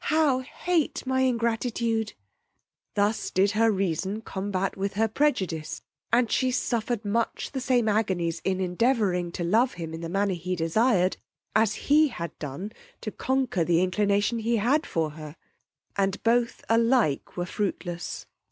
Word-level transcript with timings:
how 0.05 0.39
hate 0.39 1.05
my 1.05 1.21
ingratitude! 1.21 2.13
Thus 2.95 3.29
did 3.29 3.51
her 3.51 3.69
reason 3.69 4.21
combat 4.21 4.75
with 4.75 4.95
her 4.95 5.07
prejudice, 5.07 5.83
and 6.11 6.31
she 6.31 6.49
suffered 6.49 7.05
much 7.05 7.51
the 7.51 7.61
same 7.61 7.87
agonies 7.87 8.41
in 8.43 8.59
endeavouring 8.59 9.31
to 9.33 9.43
love 9.43 9.73
him 9.75 9.93
in 9.93 10.01
the 10.01 10.09
manner 10.09 10.33
he 10.33 10.55
desired, 10.55 11.17
as 11.55 11.75
he 11.85 12.07
had 12.07 12.35
done 12.39 12.71
to 13.01 13.11
conquer 13.11 13.63
the 13.63 13.83
inclination 13.83 14.39
he 14.39 14.57
had 14.57 14.87
for 14.87 15.11
her, 15.11 15.35
and 15.95 16.23
both 16.23 16.65
alike 16.67 17.37
were 17.37 17.45
fruitless. 17.45 18.25